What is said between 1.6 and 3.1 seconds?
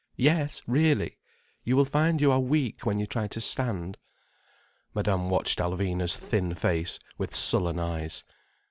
will find you are weak when you